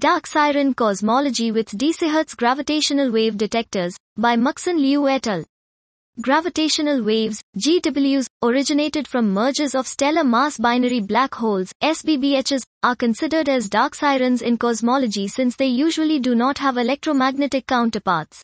Dark 0.00 0.26
Siren 0.26 0.72
Cosmology 0.72 1.52
with 1.52 1.68
DC 1.76 2.34
Gravitational 2.38 3.10
Wave 3.12 3.36
Detectors 3.36 3.98
by 4.16 4.34
Muxin 4.34 4.78
Liu 4.80 5.06
et 5.08 5.26
al. 5.26 5.44
Gravitational 6.22 7.02
waves, 7.02 7.42
GWs, 7.58 8.24
originated 8.42 9.06
from 9.06 9.34
mergers 9.34 9.74
of 9.74 9.86
stellar 9.86 10.24
mass 10.24 10.56
binary 10.56 11.02
black 11.02 11.34
holes, 11.34 11.70
SBBHs, 11.82 12.62
are 12.82 12.96
considered 12.96 13.50
as 13.50 13.68
dark 13.68 13.94
sirens 13.94 14.40
in 14.40 14.56
cosmology 14.56 15.28
since 15.28 15.54
they 15.56 15.66
usually 15.66 16.18
do 16.18 16.34
not 16.34 16.56
have 16.56 16.78
electromagnetic 16.78 17.66
counterparts. 17.66 18.40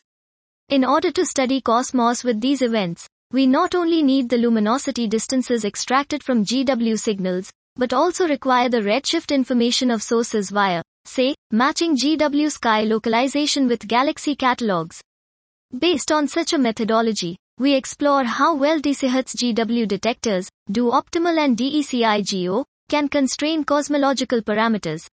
In 0.69 0.85
order 0.85 1.09
to 1.09 1.25
study 1.25 1.59
cosmos 1.59 2.23
with 2.23 2.39
these 2.39 2.61
events, 2.61 3.07
we 3.31 3.47
not 3.47 3.73
only 3.73 4.03
need 4.03 4.29
the 4.29 4.37
luminosity 4.37 5.07
distances 5.07 5.65
extracted 5.65 6.21
from 6.21 6.45
GW 6.45 6.99
signals, 6.99 7.49
but 7.75 7.93
also 7.93 8.27
require 8.27 8.69
the 8.69 8.81
redshift 8.81 9.33
information 9.33 9.89
of 9.89 10.03
sources 10.03 10.51
via 10.51 10.83
say, 11.07 11.35
matching 11.51 11.95
GW 11.95 12.51
sky 12.51 12.81
localization 12.83 13.67
with 13.67 13.87
galaxy 13.87 14.35
catalogs. 14.35 15.01
Based 15.77 16.11
on 16.11 16.27
such 16.27 16.53
a 16.53 16.57
methodology, 16.57 17.37
we 17.57 17.73
explore 17.73 18.23
how 18.23 18.55
well 18.55 18.79
decihertz 18.79 19.35
GW 19.35 19.87
detectors, 19.87 20.47
DO-Optimal 20.71 21.37
and 21.43 21.57
DECI 21.57 22.23
DECIGO, 22.23 22.63
can 22.89 23.09
constrain 23.09 23.63
cosmological 23.63 24.41
parameters, 24.41 25.07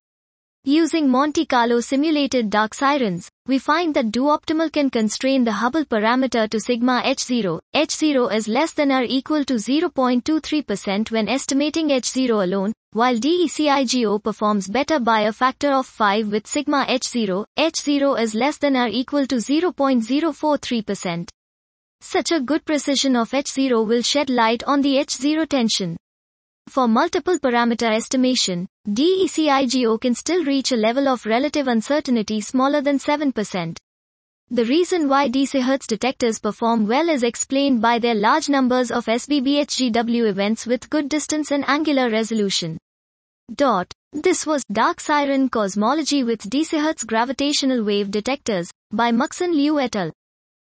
Using 0.67 1.11
Monte 1.11 1.45
Carlo 1.45 1.81
simulated 1.81 2.49
dark 2.49 2.73
sirens, 2.73 3.29
we 3.47 3.59
find 3.59 3.93
that 3.93 4.11
DO-Optimal 4.11 4.73
can 4.73 4.89
constrain 4.89 5.45
the 5.45 5.53
Hubble 5.53 5.85
parameter 5.85 6.49
to 6.49 6.59
sigma 6.59 7.03
h0. 7.05 7.61
h0 7.77 8.35
is 8.35 8.49
less 8.49 8.73
than 8.73 8.91
or 8.91 9.03
equal 9.03 9.45
to 9.45 9.57
0.23% 9.57 11.11
when 11.11 11.29
estimating 11.29 11.91
h0 11.91 12.43
alone, 12.43 12.73
while 12.93 13.15
DECIGO 13.15 14.23
performs 14.23 14.67
better 14.69 14.99
by 14.99 15.21
a 15.25 15.35
factor 15.35 15.71
of 15.71 15.85
5 15.85 16.33
with 16.33 16.47
sigma 16.47 16.87
h0. 16.89 17.45
h0 17.59 18.19
is 18.19 18.35
less 18.35 18.57
than 18.57 18.75
or 18.75 18.89
equal 18.89 19.27
to 19.27 19.35
0.043%. 19.35 21.29
Such 22.01 22.33
a 22.33 22.41
good 22.41 22.65
precision 22.65 23.17
of 23.17 23.33
h0 23.33 23.87
will 23.87 24.01
shed 24.01 24.31
light 24.31 24.63
on 24.65 24.81
the 24.81 24.95
h0 24.97 25.47
tension. 25.47 25.99
For 26.69 26.89
multiple 26.89 27.39
parameter 27.39 27.95
estimation, 27.95 28.67
DECIGO 28.89 30.01
can 30.01 30.15
still 30.15 30.45
reach 30.45 30.73
a 30.73 30.77
level 30.77 31.09
of 31.09 31.25
relative 31.25 31.69
uncertainty 31.69 32.41
smaller 32.41 32.81
than 32.81 32.99
7%. 32.99 33.77
The 34.51 34.65
reason 34.65 35.09
why 35.09 35.29
decihertz 35.29 35.87
detectors 35.87 36.39
perform 36.39 36.87
well 36.87 37.09
is 37.09 37.23
explained 37.23 37.81
by 37.81 37.99
their 37.99 38.15
large 38.15 38.49
numbers 38.49 38.91
of 38.91 39.07
SBBHGW 39.07 40.29
events 40.29 40.67
with 40.67 40.91
good 40.91 41.09
distance 41.09 41.51
and 41.51 41.65
angular 41.69 42.11
resolution. 42.11 42.79
Dot. 43.55 43.93
This 44.13 44.47
was 44.47 44.63
Dark 44.73 45.01
Siren 45.01 45.49
Cosmology 45.49 46.25
with 46.25 46.49
Decihertz 46.51 47.07
Gravitational 47.07 47.85
Wave 47.85 48.11
Detectors 48.11 48.71
by 48.91 49.13
Muxin 49.13 49.55
Liu 49.55 49.79
et 49.81 49.97
al. 49.97 50.13